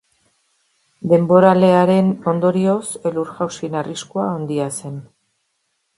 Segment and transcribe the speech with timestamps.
[1.11, 5.01] Denboralearen ondorioz elur-jausien arriskua handia zen.